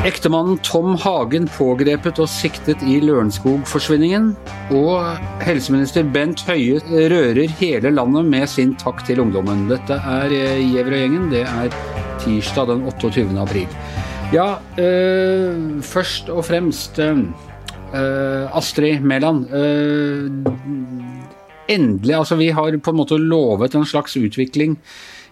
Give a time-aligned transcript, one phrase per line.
[0.00, 4.30] Ektemannen Tom Hagen pågrepet og siktet i Lørenskog-forsvinningen.
[4.72, 6.80] Og helseminister Bent Høie
[7.12, 9.66] rører hele landet med sin takk til ungdommen.
[9.68, 11.28] Dette er Gjæver-gjengen.
[11.34, 11.68] Det er
[12.24, 13.26] tirsdag den 28.
[13.44, 13.68] april.
[14.32, 17.20] Ja, øh, først og fremst øh,
[18.56, 19.52] Astrid Mæland.
[19.52, 20.30] Øh,
[21.70, 24.76] endelig, altså vi har på en måte lovet en slags utvikling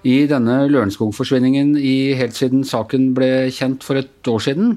[0.07, 1.75] i denne Lørenskog-forsvinningen
[2.19, 4.77] helt siden saken ble kjent for et år siden.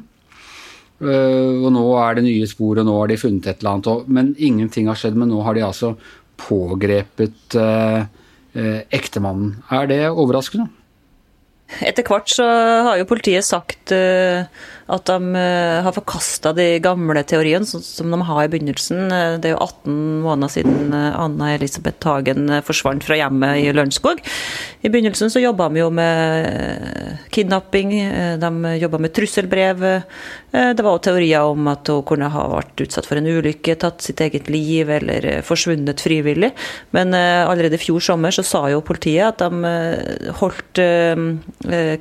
[1.01, 4.07] Uh, og nå er det nye spor, og nå har de funnet et eller annet.
[4.07, 5.17] men ingenting har skjedd.
[5.17, 5.95] Men nå har de altså
[6.41, 8.05] pågrepet uh,
[8.57, 9.57] uh, ektemannen.
[9.71, 10.69] Er det overraskende?
[11.81, 12.45] Etter hvert så
[12.89, 13.93] har jo politiet sagt
[14.91, 19.05] at de eh, har forkasta de gamle teoriene som de har i begynnelsen.
[19.07, 19.95] Eh, det er jo 18
[20.25, 24.19] måneder siden eh, Anna Elisabeth Hagen forsvant fra hjemmet i Lørenskog.
[24.81, 27.93] I begynnelsen så jobba de jo med kidnapping,
[28.41, 29.83] de jobba med trusselbrev.
[30.51, 34.01] Det var jo teorier om at hun kunne ha vært utsatt for en ulykke, tatt
[34.01, 36.49] sitt eget liv eller forsvunnet frivillig.
[36.97, 40.81] Men allerede i fjor sommer så sa jo politiet at de holdt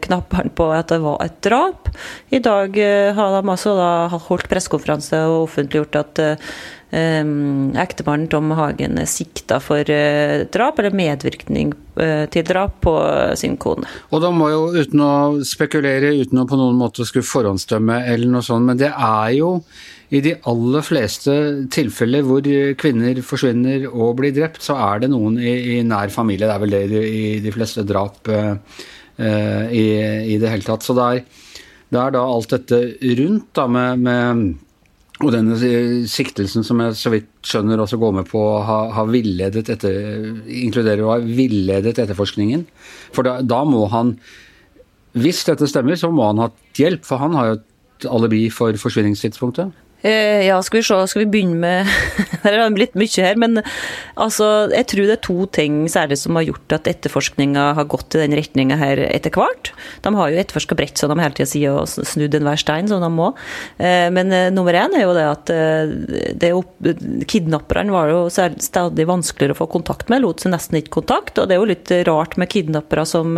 [0.09, 1.93] knappene på at det var et drap.
[2.33, 2.80] I dag
[3.17, 3.75] har de altså
[4.29, 11.75] holdt pressekonferanse og offentliggjort at um, ektemannen Tom Hagen er sikta for drap, eller medvirkning
[12.33, 12.95] til drap, på
[13.39, 13.89] sin kone.
[14.11, 15.15] Og da må jo, uten å
[15.47, 19.57] spekulere, uten å på noen måte skulle forhåndsdømme eller noe sånt, men det er jo
[20.11, 21.35] i de aller fleste
[21.71, 22.47] tilfeller hvor
[22.81, 26.49] kvinner forsvinner og blir drept, så er det noen i, i nær familie.
[26.49, 28.81] Det er vel det i de fleste drap eh,
[29.71, 29.85] i,
[30.35, 30.87] i det hele tatt.
[30.87, 31.23] Så det er
[31.91, 32.81] det er da alt dette
[33.19, 34.43] rundt da med, med
[35.21, 35.57] og denne
[36.09, 39.99] siktelsen som jeg så vidt skjønner også går med på å ha, ha villedet etter,
[40.63, 42.65] inkluderer å ha villedet etterforskningen.
[43.13, 44.17] For da, da, må han
[45.13, 48.77] Hvis dette stemmer, så må han ha hjelp, for han har jo et alibi for
[48.79, 49.75] forsvinningstidspunktet.
[50.03, 50.97] Eh, ja, skal vi se.
[51.11, 51.89] Skal vi begynne med
[52.43, 53.61] Det er litt mye her, men
[54.17, 58.17] altså, jeg tror det er to ting særlig som har gjort at etterforskninga har gått
[58.17, 59.73] i den retninga her etter hvert.
[60.01, 63.05] De har jo etterforska bredt, så de hele tida sier og snudd enhver stein som
[63.05, 63.29] de må.
[63.77, 65.53] Eh, men eh, nummer én er jo det at
[66.41, 66.51] det
[67.29, 71.37] kidnapperne var jo stadig vanskeligere å få kontakt med, lot seg nesten ikke kontakt.
[71.37, 73.37] Og det er jo litt rart med kidnappere som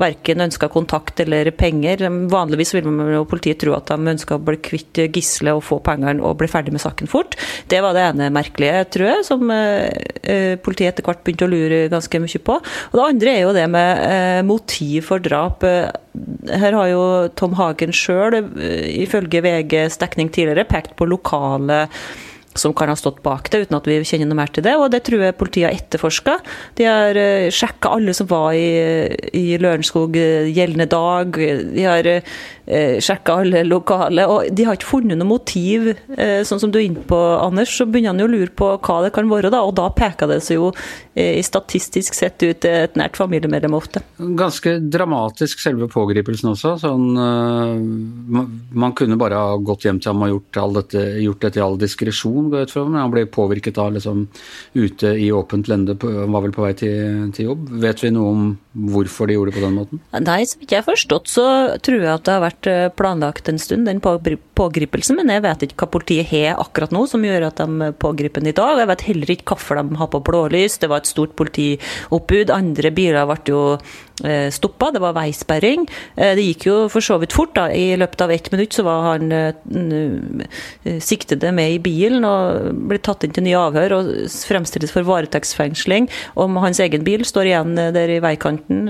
[0.00, 2.04] verken ønsker kontakt eller penger.
[2.32, 5.80] Vanligvis vil man jo politiet tro at de ønsker å bli kvitt gisselet og få
[5.86, 7.36] pengene og bli ferdig med saken fort.
[7.70, 11.82] Det var det ene merkelige, tror jeg, som eh, politiet etter hvert begynte å lure
[11.92, 12.58] ganske mye på.
[12.90, 15.64] Og det andre er jo det med eh, motiv for drap.
[15.64, 17.04] Her har jo
[17.38, 18.40] Tom Hagen sjøl,
[18.90, 21.86] ifølge VGs dekning tidligere, pekt på lokale
[22.58, 24.74] som kan ha stått bak det, uten at vi kjenner noe mer til det.
[24.78, 26.38] Og det tror jeg politiet har etterforska.
[26.78, 28.70] De har uh, sjekka alle som var i,
[29.36, 31.36] i Lørenskog gjeldende dag.
[31.74, 32.06] De har
[32.70, 35.90] eh, sjekka alle lokale, og de har ikke funnet noe motiv.
[36.16, 38.72] Eh, sånn som du er inne på, Anders, så begynner han jo å lure på
[38.78, 40.70] hva det kan være, da, og da peker det seg jo
[41.20, 44.00] i statistisk sett ut et nært familiemedlem ofte.
[44.38, 46.76] Ganske dramatisk selve pågripelsen også.
[46.80, 48.40] Sånn, uh,
[48.72, 51.76] man kunne bare ha gått hjem til ham og gjort, dette, gjort dette i all
[51.80, 54.24] diskresjon, går jeg ut fra, men han ble påvirket da liksom
[54.78, 57.68] ute i åpent lende, han var vel på vei til, til jobb.
[57.82, 58.48] Vet vi noe om
[58.94, 60.02] hvorfor de gjorde det på den måten?
[60.14, 61.46] Nei, som ikke jeg har forstått, så
[61.82, 65.18] tror jeg at det har vært eh, planlagt en stund, den pågripelsen.
[65.18, 68.52] Men jeg vet ikke hva politiet har akkurat nå som gjør at de pågriper den
[68.52, 68.78] i dag.
[68.80, 70.78] Jeg vet heller ikke hvorfor de har på blålys.
[70.80, 72.54] Det var et stort politioppbud.
[72.54, 73.64] Andre biler ble jo
[74.52, 74.90] stoppa.
[74.94, 75.86] Det var veisperring.
[76.16, 77.54] Eh, det gikk jo for så vidt fort.
[77.54, 77.68] da.
[77.72, 83.00] I løpet av ett minutt så var han eh, siktede med i bilen og ble
[83.02, 86.08] tatt inn til nye avhør og fremstilles for varetektsfengsling.
[86.34, 88.86] Om hans egen bil står igjen der i veikanten.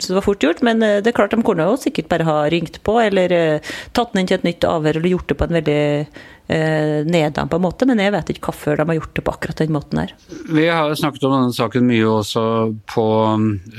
[0.00, 0.62] Så det var fort gjort.
[0.66, 3.60] Men det er klart de kunne jo sikkert bare ha ringt på eller
[3.96, 5.82] tatt den inn til et nytt avhør eller gjort det på en veldig
[6.48, 9.74] eh, en måte, men jeg vet ikke hvorfor de har gjort det på akkurat den
[9.74, 10.14] måten her.
[10.46, 12.44] Vi har snakket om denne saken mye også
[12.92, 13.06] på,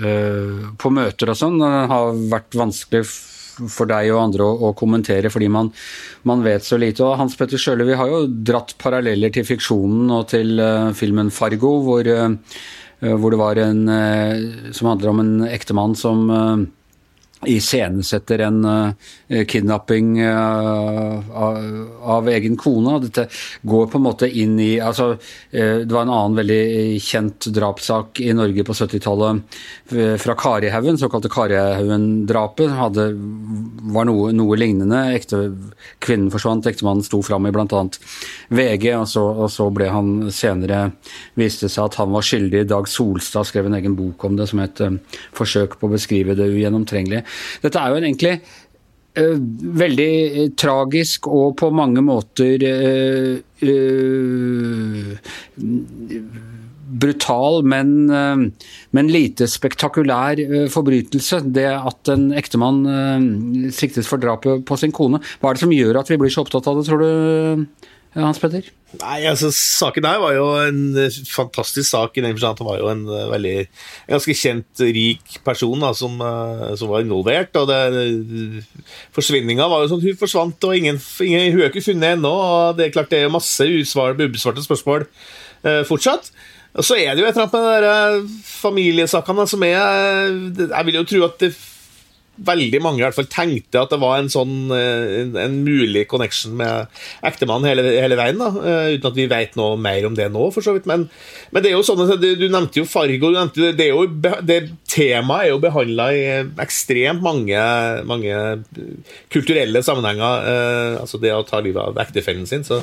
[0.03, 1.59] uh, på møter og sånn.
[1.61, 3.03] Det har vært vanskelig
[3.57, 5.71] for deg og andre å, å kommentere fordi man,
[6.29, 7.05] man, vet så lite.
[7.05, 11.31] Og Hans Petter Sjøle, vi har jo dratt paralleller til fiksjonen og til uh, filmen
[11.33, 12.35] 'Fargo', hvor, uh,
[13.13, 13.81] hvor, det var en
[14.73, 16.25] som handler om en ektemann som
[17.45, 21.57] iscenesetter en uh, kidnapping uh, av,
[22.01, 22.97] av, egen kone.
[23.03, 23.27] Dette
[23.61, 28.21] går på en måte inn i altså, uh, Det var en annen veldig kjent drapssak
[28.25, 29.57] i Norge på 70-tallet
[30.19, 32.73] fra Karihaugen, såkalte Karihaugen-drapet.
[33.93, 34.99] var noe, noe, lignende.
[35.15, 35.39] Ekte,
[36.03, 37.83] kvinnen forsvant, ektemannen sto fram i bl.a.
[38.49, 40.81] VG, og så, og så, ble han senere
[41.39, 42.65] viste seg at han var skyldig.
[42.67, 44.81] Dag Solstad skrev en egen bok om det som het
[45.37, 47.26] 'Forsøk på å beskrive det ugjennomtrengelige'.
[47.63, 48.35] Dette er jo en egentlig
[49.19, 49.35] uh,
[49.83, 50.11] veldig
[50.59, 52.65] tragisk og på mange måter
[56.87, 57.89] brutal, men,
[58.95, 60.39] men, lite spektakulær
[60.71, 61.41] forbrytelse.
[61.51, 62.79] Det at en ektemann
[63.75, 65.19] siktes for drapet på sin kone.
[65.41, 68.39] Hva er det som gjør at vi blir så opptatt av det, tror du, Hans
[68.41, 68.65] Petter?
[69.01, 72.77] Nei, altså Saken her var jo en eh, fantastisk sak i den forstand han var
[72.79, 77.51] jo en eh, veldig en ganske kjent, rik person da, som, eh, som var involvert.
[77.59, 78.63] og det,
[79.15, 82.31] Forsvinninga var jo sånn hun forsvant, og ingen, ingen, hun er ikke funnet ennå.
[82.31, 85.07] og Det er klart det er masse usvarte, ubesvarte spørsmål
[85.67, 86.31] eh, fortsatt.
[86.77, 89.79] Og så er det jo et eller annet med de familiesakene som er
[90.61, 91.55] Jeg vil jo tro at det
[92.45, 96.05] veldig mange i hvert fall tenkte at det var en sånn eh, en, en mulig
[96.09, 96.91] connection med
[97.25, 100.47] ektemannen hele, hele, veien, da, uh, uten at vi vet noe mer om det nå,
[100.53, 100.87] for så vidt.
[100.89, 101.07] Men,
[101.53, 103.31] men det er jo sånn at du, du nevnte jo Fargo.
[103.31, 104.05] Du nevnte, det, jo,
[104.45, 104.59] det
[104.91, 106.23] Temaet er jo behandla i
[106.63, 107.61] ekstremt mange,
[108.09, 108.39] mange
[109.33, 110.47] kulturelle sammenhenger.
[110.47, 112.65] Uh, altså det å ta livet av ektefellen sin.
[112.67, 112.81] Så,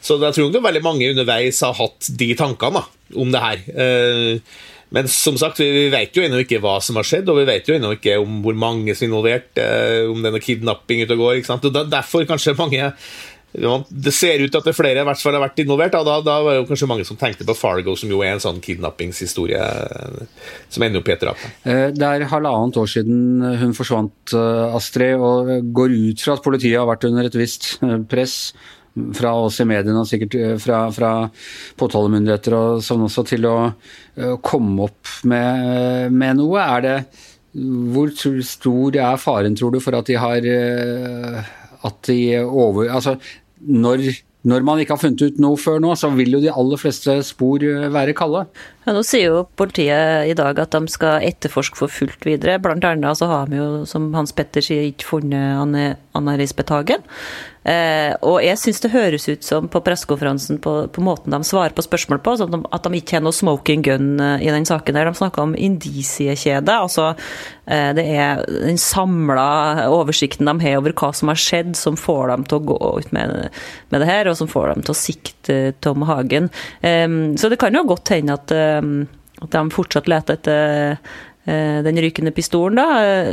[0.00, 2.86] så jeg tror nok veldig mange underveis har hatt de tankene da,
[3.22, 3.66] om det her.
[4.96, 7.46] Men som sagt, vi, vi vet jo ennå ikke hva som har skjedd, og vi
[7.50, 10.46] vet jo ennå ikke om hvor mange som er involvert, eh, om det er noe
[10.48, 11.40] kidnapping ute og går.
[11.40, 11.68] ikke sant?
[11.68, 12.92] Og da, Derfor kanskje mange
[13.56, 15.94] det ser ut til at det flere i hvert fall har vært involvert.
[15.94, 18.60] Da, da var det kanskje mange som tenkte på Fargo, som jo er en sånn
[18.60, 21.44] kidnappingshistorie eh, som ender opp i et drap.
[21.64, 26.44] Eh, det er halvannet år siden hun forsvant, eh, Astrid, og går ut fra at
[26.44, 27.76] politiet har vært under et visst
[28.12, 28.52] press
[29.16, 31.12] fra oss i mediene og sikkert eh, fra, fra
[31.80, 36.62] påtalemyndigheter og sånn også, til å uh, komme opp med, med, noe.
[36.62, 36.96] Er det
[37.92, 38.12] Hvor
[38.44, 41.42] stor er faren, tror du, for at de har uh,
[41.86, 42.88] At de over...
[42.88, 43.18] Altså,
[43.66, 44.08] når
[44.46, 47.16] når man ikke har funnet ut noe før nå, så vil jo de aller fleste
[47.26, 48.44] spor være kalde.
[48.84, 52.60] Ja, nå sier jo politiet i dag at de skal etterforske for fullt videre.
[52.62, 57.02] Blant annet så har vi jo, som Hans Petter sier, ikke funnet Anna Risbeth Hagen.
[57.66, 61.74] Eh, og jeg syns det høres ut som på pressekonferansen på, på, måten de svarer
[61.74, 64.94] på spørsmål på, sånn at de ikke har noe smoking gun eh, i den saken
[64.94, 65.10] der.
[65.10, 66.76] De snakker om indisiekjede.
[66.86, 69.48] Altså eh, det er den samla
[69.90, 73.14] oversikten de har over hva som har skjedd, som får dem til å gå ut
[73.16, 73.48] med,
[73.90, 76.50] med det her, og som får dem til å sikte Tom Hagen.
[76.82, 80.98] Så det kan jo godt hende at, at de fortsatt leter etter
[81.46, 83.04] den rykende pistolen, da.
[83.04, 83.28] Eh,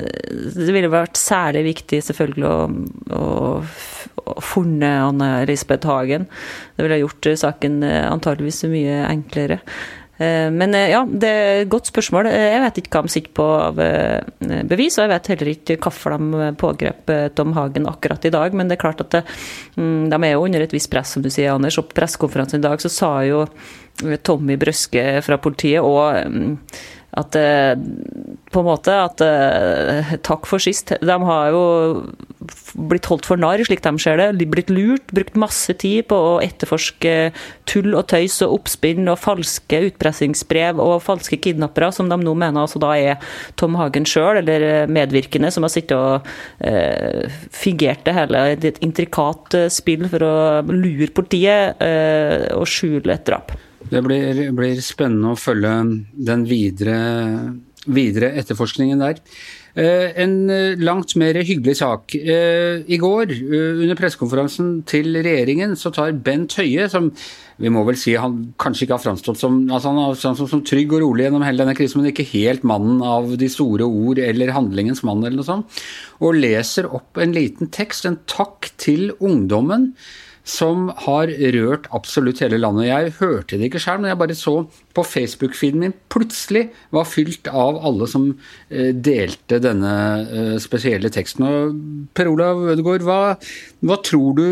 [0.54, 2.60] det ville vært særlig viktig selvfølgelig å,
[3.18, 3.26] å,
[4.22, 6.30] å funne Anne Lisbeth Hagen.
[6.76, 9.62] Det ville gjort saken eh, antageligvis mye enklere.
[10.24, 12.28] Men ja, det er et godt spørsmål.
[12.30, 13.80] Jeg vet ikke hva de sitter på av
[14.70, 18.54] bevis, og jeg vet heller ikke hvorfor de pågrep Tom Hagen akkurat i dag.
[18.56, 19.24] Men det er klart at det,
[19.76, 21.80] mm, de er jo under et visst press, som du sier, Anders.
[21.82, 23.42] Og på pressekonferansen i dag så sa jo
[24.24, 26.56] Tommy Brøske fra politiet og mm,
[27.20, 27.74] at eh,
[28.54, 30.96] på en måte at eh, Takk for sist.
[31.02, 31.64] De har jo
[32.90, 34.30] blitt holdt for narr, slik de ser det.
[34.40, 37.14] De blitt lurt, brukt masse tid på å etterforske
[37.70, 42.64] tull og tøys og oppspinn og falske utpressingsbrev og falske kidnappere, som de nå mener
[42.64, 46.30] altså da er Tom Hagen sjøl, eller eh, medvirkende, som har sittet og
[46.66, 48.48] eh, fingert det hele.
[48.54, 50.36] i Et intrikat spill for å
[50.72, 53.54] lure politiet eh, og skjule et drap.
[53.92, 55.74] Det blir, blir spennende å følge
[56.30, 56.98] den videre,
[57.86, 59.20] videre etterforskningen der.
[59.74, 62.14] Eh, en eh, langt mer hyggelig sak.
[62.14, 67.10] Eh, I går, under pressekonferansen til regjeringen, så tar Bent Høie, som
[67.58, 70.94] vi må vel si han kanskje ikke har framstått som, altså han har som trygg
[70.94, 74.54] og rolig gjennom hele denne krisen, men ikke helt mannen av de store ord eller
[74.54, 75.82] handlingens mann, eller noe sånt,
[76.22, 79.92] og leser opp en liten tekst, en takk til ungdommen
[80.44, 82.90] som har rørt absolutt hele landet.
[82.90, 84.56] Jeg hørte det ikke sjøl, men jeg bare så
[84.94, 88.28] på Facebook-feeden min plutselig var fylt av alle som
[88.68, 89.94] eh, delte denne
[90.28, 91.48] eh, spesielle teksten.
[91.48, 91.80] Og
[92.16, 93.20] Per Olav Ødegaard, hva,
[93.88, 94.48] hva tror du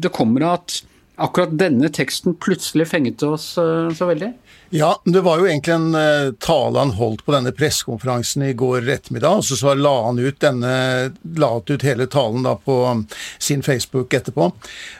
[0.00, 0.80] det kommer av at
[1.28, 4.32] akkurat denne teksten plutselig fenget oss eh, så veldig?
[4.70, 8.88] Ja, det var jo egentlig en uh, tale han holdt på denne pressekonferansen i går
[8.90, 9.38] ettermiddag.
[9.38, 10.72] og Så la han ut denne,
[11.38, 13.04] la ut hele talen da på um,
[13.38, 14.50] sin Facebook etterpå.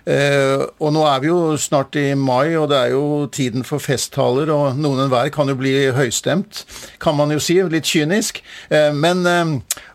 [0.07, 3.83] Uh, og nå er vi jo snart i mai, og det er jo tiden for
[3.83, 6.63] festtaler, og noen enhver kan jo bli høystemt,
[7.03, 7.59] kan man jo si.
[7.67, 8.43] Litt kynisk.
[8.71, 9.27] Uh, men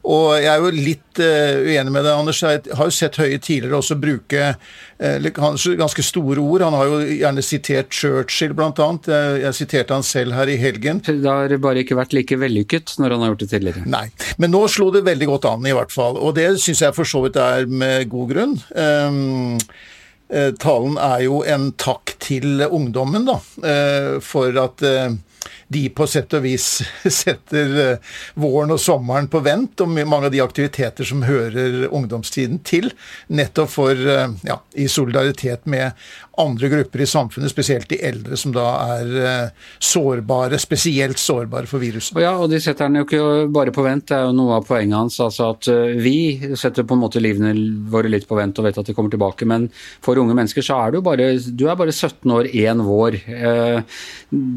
[0.01, 2.39] Og jeg er jo litt uenig med deg, Anders.
[2.41, 4.55] Jeg har jo sett Høie tidligere også bruke
[4.97, 6.63] ganske store ord.
[6.65, 9.11] Han har jo gjerne sitert Churchill, blant annet.
[9.43, 10.99] Jeg siterte han selv her i helgen.
[11.05, 13.85] Det har bare ikke vært like vellykket når han har gjort det tidligere.
[13.89, 14.05] Nei,
[14.41, 16.19] men nå slo det veldig godt an, i hvert fall.
[16.19, 18.59] Og det syns jeg for så vidt er med god grunn.
[18.75, 19.57] Um,
[20.61, 23.37] talen er jo en takk til ungdommen, da,
[23.67, 25.11] eh, for at eh,
[25.67, 26.67] de på sett og vis
[27.21, 32.61] setter eh, våren og sommeren på vent, og mange av de aktiviteter som hører ungdomstiden
[32.67, 32.91] til,
[33.31, 33.97] nettopp for,
[34.45, 35.95] ja, i solidaritet med
[36.41, 38.65] andre grupper i samfunnet, spesielt de eldre, som da
[38.97, 39.51] er
[39.83, 42.17] sårbare, spesielt sårbare for viruset.
[42.21, 44.65] Ja, og de setter den jo ikke bare på vent, det er jo noe av
[44.67, 45.19] poenget hans.
[45.21, 45.69] altså At
[46.01, 47.53] vi setter på en måte livene
[47.91, 49.67] våre litt på vent og vet at de kommer tilbake, men
[50.03, 53.17] for unge mennesker så er du bare, du er bare 17 år én vår.
[53.27, 53.99] Eh,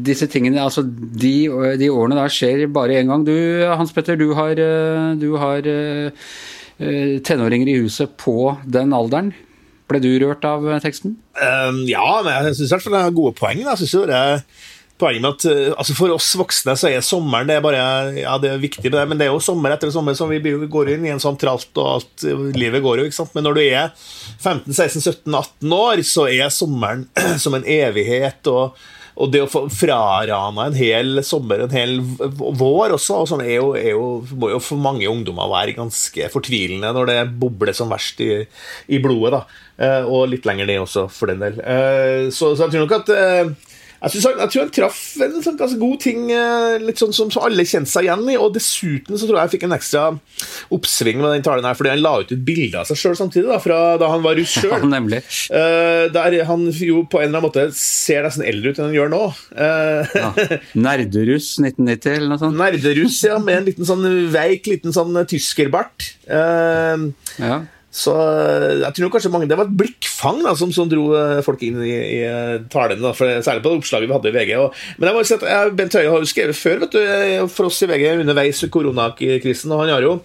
[0.09, 1.47] disse tingene, altså de,
[1.79, 3.25] de, årene der skjer bare én gang.
[3.27, 3.35] Du
[3.71, 6.29] Hans Petter, du har, eh, du har eh,
[7.25, 9.33] tenåringer i huset på den alderen.
[9.85, 11.19] Ble du rørt av teksten?
[11.37, 13.61] Um, ja, men jeg syns i hvert fall det er gode poeng.
[13.61, 14.41] Jeg synes jo det er
[14.97, 17.83] poenget med at altså For oss voksne så er sommeren det er bare,
[18.15, 20.93] ja, det er viktig, det, men det er jo sommer etter sommer som vi går
[20.95, 23.07] inn i en sånn tralt, og alt, livet går jo.
[23.09, 23.35] ikke sant?
[23.35, 23.91] Men når du er
[24.39, 27.05] 15-16-17-18 år, så er sommeren
[27.43, 28.41] som en evighet.
[28.49, 28.79] og
[29.15, 33.53] og det å få frarana en hel sommer, en hel vår også, og sånn er
[33.53, 37.91] jo, er jo, må jo for mange ungdommer være ganske fortvilende når det bobler som
[37.93, 38.43] verst i,
[38.91, 39.37] i blodet.
[39.37, 41.61] da, eh, Og litt lenger ned også, for den del.
[41.63, 43.64] Eh, så, så jeg tror nok at eh,
[44.05, 47.31] jeg, synes, jeg, tror han traff en sånn ganske god ting eh, litt sånn som,
[47.33, 48.37] som alle kjente seg igjen i.
[48.37, 50.03] Og dessuten så tror jeg jeg fikk en ekstra
[50.75, 53.47] oppsving med den talen her, fordi han la ut et bilde av seg sjøl samtidig,
[53.49, 54.73] da, fra da han var russ sjøl.
[54.85, 55.19] Ja.
[55.51, 58.95] Uh, der han jo på en eller annen måte ser nesten eldre ut enn han
[58.95, 59.21] gjør nå.
[59.55, 60.29] Uh, ja.
[60.85, 62.57] Nerderuss 1990 eller noe sånt?
[62.59, 66.09] Nerderuss, ja, med en liten sånn veik liten sånn tyskerbart.
[66.27, 67.09] Uh,
[67.41, 67.59] ja.
[67.95, 71.39] Så eh, jeg tror kanskje mange, Det var et blikkfang da, som, som dro eh,
[71.45, 74.35] folk inn i, i eh, talen, da, for, særlig på det oppslaget vi hadde i
[74.35, 74.53] VG.
[74.59, 77.01] Og, men jeg må si at Bent Høie har jo skrevet før vet du,
[77.55, 79.71] for oss i VG underveis koronakrisen.
[79.71, 80.17] og han har jo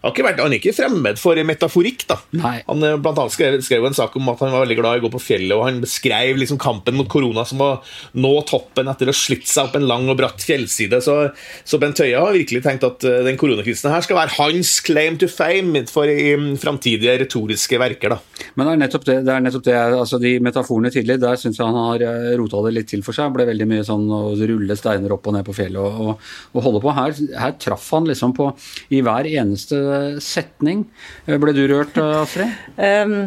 [0.00, 2.06] har ikke vært, han er ikke fremmed for metaforikk.
[2.08, 2.16] da.
[2.40, 2.54] Nei.
[2.64, 5.02] Han eh, blant annet skrev, skrev, en sak om at han var veldig glad i
[5.02, 7.70] å gå på fjellet, og han beskrev liksom kampen mot korona som å
[8.16, 11.02] nå toppen etter å ha slitt seg opp en lang og bratt fjellside.
[11.04, 11.16] Så,
[11.68, 15.18] så Bent Høie har virkelig tenkt at uh, den koronakrisen her skal være hans claim
[15.20, 18.16] to fame for i framtidige retoriske verker.
[18.16, 18.48] da.
[18.56, 21.60] Men det er nettopp det, det, er nettopp det altså De metaforene tidlig, der syns
[21.60, 23.28] jeg han har eh, rota det litt til for seg.
[23.28, 26.32] Det ble veldig mye sånn å rulle steiner opp og ned på fjellet og, og,
[26.56, 26.96] og holde på.
[26.96, 28.48] Her, her traff han liksom på
[28.96, 29.89] i hver eneste
[30.22, 30.84] setning.
[31.26, 32.54] Ble du rørt, Astrid?
[32.76, 33.18] Um,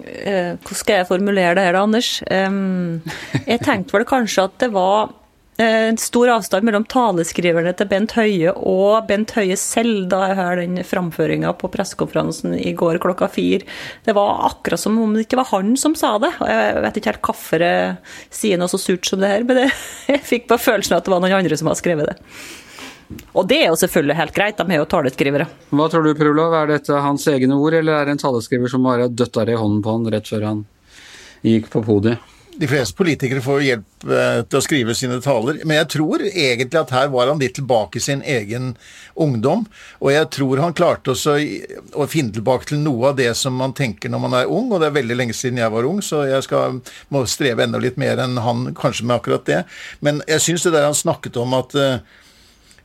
[0.00, 2.14] uh, hvordan skal jeg formulere det her, da, Anders?
[2.30, 3.02] Um,
[3.44, 5.12] jeg tenkte vel kanskje at det var
[5.60, 10.38] eh, en stor avstand mellom taleskriverne til Bent Høie og Bent Høie selv da jeg
[10.40, 13.62] hørte den framføringa på pressekonferansen i går klokka fire.
[14.06, 16.32] Det var akkurat som om det ikke var han som sa det.
[16.40, 17.96] og Jeg vet ikke helt hvorfor jeg
[18.34, 19.64] sier noe så surt som det her, men
[20.12, 22.18] jeg fikk bare følelsen at det var noen andre som hadde skrevet det.
[23.34, 25.48] Og det er jo selvfølgelig helt greit, de er jo taleskrivere.
[25.74, 28.70] Hva tror du, Per Olav, er dette hans egne ord, eller er det en taleskriver
[28.72, 30.62] som bare døtta det i hånden på han rett før han
[31.44, 32.30] gikk på podiet?
[32.54, 36.78] De fleste politikere får hjelp eh, til å skrive sine taler, men jeg tror egentlig
[36.78, 38.76] at her var han litt tilbake i sin egen
[39.18, 39.64] ungdom.
[39.98, 41.34] Og jeg tror han klarte også
[41.98, 44.78] å finne tilbake til noe av det som man tenker når man er ung, og
[44.78, 46.78] det er veldig lenge siden jeg var ung, så jeg skal,
[47.10, 49.64] må streve enda litt mer enn han kanskje med akkurat det.
[49.98, 52.22] Men jeg syns det der han snakket om at uh,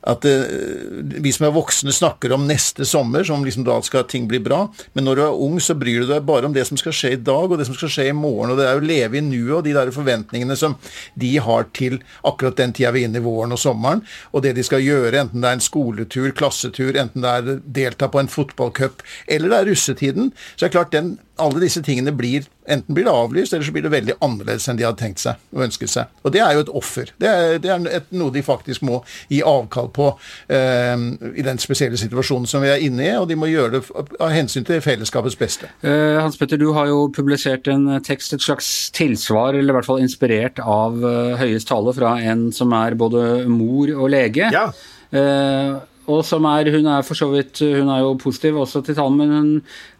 [0.08, 4.28] at uh, vi som er voksne, snakker om neste sommer, som liksom da skal ting
[4.30, 4.62] bli bra.
[4.96, 7.14] Men når du er ung, så bryr du deg bare om det som skal skje
[7.16, 8.54] i dag, og det som skal skje i morgen.
[8.54, 10.76] Og det er å leve i nuet og de der forventningene som
[11.20, 14.54] de har til akkurat den tida vi er inne i våren og sommeren, og det
[14.56, 18.30] de skal gjøre, enten det er en skoletur, klassetur, enten det er delta på en
[18.30, 20.32] fotballcup, eller det er russetiden.
[20.54, 23.72] Så det er klart den alle disse tingene blir Enten blir det avlyst, eller så
[23.74, 26.12] blir det veldig annerledes enn de hadde tenkt seg og ønsket seg.
[26.22, 27.08] Og det er jo et offer.
[27.18, 30.06] Det er, det er et, noe de faktisk må gi avkall på
[30.54, 31.02] eh,
[31.34, 33.82] i den spesielle situasjonen som vi er inne i, og de må gjøre det
[34.22, 35.72] av hensyn til fellesskapets beste.
[35.82, 39.90] Eh, Hans Petter, du har jo publisert en tekst, et slags tilsvar, eller i hvert
[39.90, 44.52] fall inspirert av uh, Høies tale fra en som er både mor og lege.
[44.54, 44.68] Ja.
[45.10, 45.80] Uh,
[46.10, 49.18] og som er, Hun er for så vidt, hun er jo positiv også til talen,
[49.20, 49.50] men hun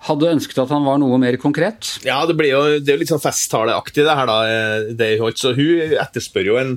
[0.09, 1.97] hadde ønsket at han var noe mer konkret?
[2.07, 4.31] Ja, det, blir jo, det er jo litt sånn festtaleaktig, det her.
[4.31, 6.75] da, eh, det holdt, så Hun etterspør jo en,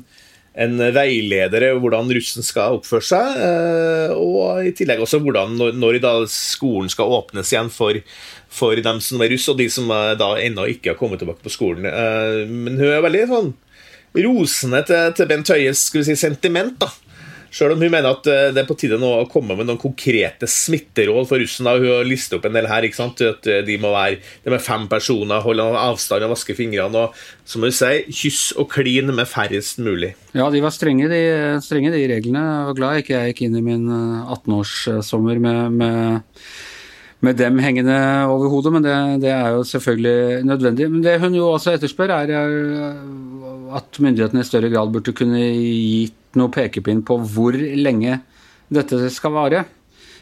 [0.53, 6.13] en veileder hvordan russen skal oppføre seg, eh, og i tillegg også hvordan, når da
[6.29, 7.99] skolen skal åpnes igjen for,
[8.53, 11.43] for dem som er russ, og de som eh, da ennå ikke har kommet tilbake
[11.45, 11.89] på skolen.
[12.49, 13.53] Men hun er veldig sånn
[14.13, 16.75] rosende til, til Bent Høies si, sentiment.
[16.81, 16.89] da,
[17.53, 19.81] Sjøl om hun mener at eh, det er på tide nå å komme med noen
[19.81, 21.67] konkrete smitteråd for russen.
[21.67, 21.75] Da.
[21.77, 22.87] Hun har listet opp en del her.
[22.87, 23.21] ikke sant?
[23.21, 27.05] At eh, de må være det med fem personer, holde avstand og vaske fingrene.
[27.05, 27.13] og
[27.45, 30.15] som hun sier, kyss og klin med færrest mulig.
[30.33, 31.21] Ja, de var strenge, de,
[31.61, 32.41] strenge, de reglene.
[32.41, 36.23] Jeg var glad ikke jeg gikk inn i min 18-årssommer eh, med, med
[37.23, 37.93] med dem hengende
[38.27, 38.93] over hodet, men det,
[39.23, 40.89] det, er jo selvfølgelig nødvendig.
[40.91, 42.33] Men det hun jo også etterspør, er
[43.79, 48.19] at myndighetene i større grad burde kunne gitt noe pekepinn på hvor lenge
[48.73, 49.65] dette skal vare.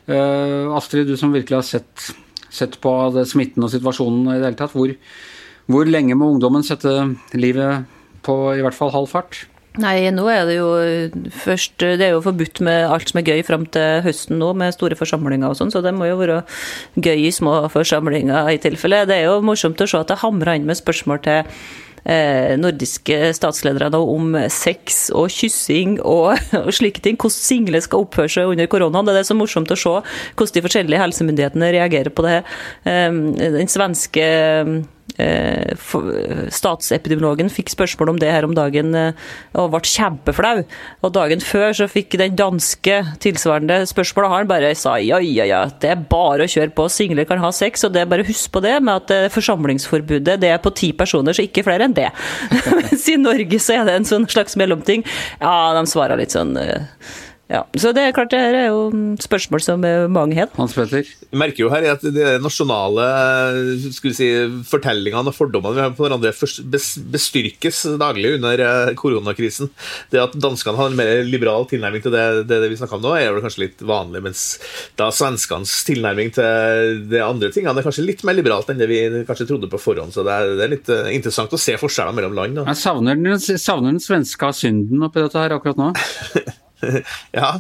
[0.10, 2.12] Uh, Astrid, du som virkelig har sett,
[2.50, 2.96] sett på
[3.30, 4.76] smitten og situasjonen i det hele tatt.
[4.76, 4.94] Hvor,
[5.72, 6.94] hvor lenge må ungdommen sette
[7.38, 7.88] livet
[8.26, 9.46] på i hvert fall halv fart?
[9.80, 10.72] Nei, nå er det jo
[11.32, 14.76] først Det er jo forbudt med alt som er gøy fram til høsten nå, med
[14.76, 16.42] store forsamlinger og sånn, så det må jo være
[17.00, 19.06] gøy i små forsamlinger i tilfelle.
[19.08, 21.64] Det er jo morsomt å se at det hamrer inn med spørsmål til eh,
[22.62, 27.20] nordiske statsledere om sex og kyssing og, og, slike ting.
[27.22, 29.12] Hvordan single skal oppføre seg under koronaen.
[29.12, 32.40] Det er så morsomt å se hvordan de forskjellige helsemyndighetene reagerer på det.
[32.90, 33.22] Eh,
[33.60, 34.82] den svenske Eh,
[36.52, 40.64] statsepidemiologen fikk spørsmål om det her om dagen eh, og ble kjempeflau.
[41.06, 45.48] Og dagen før så fikk den danske tilsvarende spørsmål, og han bare sa ja, ja,
[45.50, 48.28] ja, det er bare å kjøre på, single kan ha sex, og det er bare
[48.28, 51.88] husk på det med at eh, forsamlingsforbudet det er på ti personer, så ikke flere
[51.88, 52.10] enn det.
[52.78, 55.06] Mens i Norge så er det en sånn slags mellomting.
[55.42, 56.58] Ja, de svarer litt sånn
[57.52, 60.48] ja, så det er klart det her er jo spørsmål som mange har.
[60.56, 61.04] Hans Petter?
[61.04, 63.08] Vi merker jo her at de nasjonale
[63.92, 64.30] skulle si,
[64.70, 66.32] fortellingene og fordommene vi har på hverandre
[67.12, 69.72] bestyrkes daglig under eh, koronakrisen.
[70.14, 73.06] Det at danskene har en mer liberal tilnærming til det, det, det vi snakker om
[73.06, 74.46] nå, er vel kanskje litt vanlig, mens
[75.00, 79.04] da svenskenes tilnærming til de andre tingene er kanskje litt mer liberalt enn det vi
[79.28, 80.16] kanskje trodde på forhånd.
[80.16, 82.62] Så det er, det er litt eh, interessant å se forskjellene mellom land.
[82.62, 82.68] Da.
[82.72, 85.94] Jeg savner den, savner den svenska synden oppi dette her akkurat nå.
[87.40, 87.56] ja,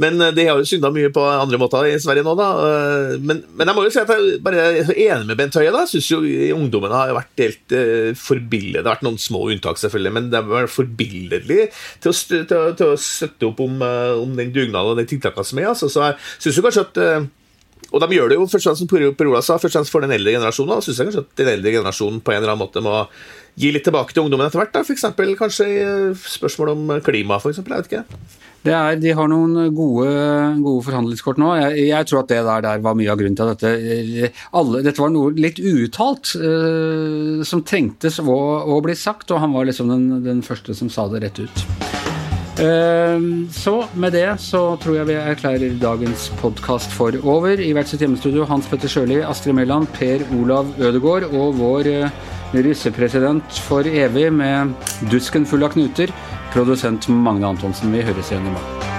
[0.00, 2.48] men eh, de har jo synda mye på andre måter i Sverige nå, da.
[2.68, 5.72] Eh, men, men, jeg må jo si at jeg bare er enig med Bent Høie.
[5.74, 5.84] da.
[5.88, 6.22] Syns jo
[6.56, 8.80] ungdommen har vært helt uh, forbilledlig.
[8.80, 11.60] Det har vært noen små unntak, selvfølgelig, men det har vært forbilledlig
[12.04, 13.84] til, til, til, å støtte opp om,
[14.22, 15.70] om den dugnaden og de tiltakene som er.
[15.74, 15.90] Altså.
[15.92, 17.30] Så jeg syns jo kanskje at uh,
[17.92, 19.94] og de gjør det jo først og fremst som Per Ola sa, først og fremst
[19.94, 20.72] for den eldre generasjonen.
[20.72, 22.94] Da syns jeg kanskje at den eldre generasjonen på en eller annen måte må
[23.60, 24.72] gi litt tilbake til ungdommen etter hvert.
[24.72, 25.04] da, F.eks.
[25.38, 25.82] kanskje i
[26.16, 27.60] spørsmål om klima, f.eks.
[27.60, 28.04] Jeg vet ikke.
[28.62, 30.10] Er, de har noen gode,
[30.62, 31.50] gode forhandlingskort nå.
[31.58, 34.84] Jeg, jeg, tror at det der, der, var mye av grunnen til at dette alle,
[34.86, 39.66] Dette var noe litt uuttalt eh, som trengtes å, å, bli sagt, og han var
[39.68, 41.91] liksom den, den første som sa det rett ut.
[42.62, 47.58] Uh, så med det så tror jeg vi erklærer dagens podkast for over.
[47.58, 52.22] I hvert sitt hjemmestudio Hans Petter Sjøli, Astrid Mæland, Per Olav Ødegård og vår uh,
[52.54, 54.76] russepresident for evig med
[55.10, 56.14] dusken full av knuter.
[56.54, 57.90] Produsent Magne Antonsen.
[57.90, 58.91] Vi høres igjen i morgen.